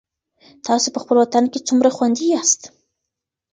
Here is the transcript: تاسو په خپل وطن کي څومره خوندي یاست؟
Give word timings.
تاسو 0.65 0.87
په 0.95 0.99
خپل 1.03 1.15
وطن 1.21 1.43
کي 1.51 1.59
څومره 1.67 1.89
خوندي 1.95 2.25
یاست؟ 2.33 2.61